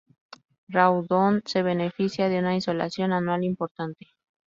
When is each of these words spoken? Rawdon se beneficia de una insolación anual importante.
Rawdon 0.69 1.43
se 1.45 1.61
beneficia 1.61 2.27
de 2.27 2.39
una 2.39 2.55
insolación 2.55 3.13
anual 3.13 3.43
importante. 3.43 4.07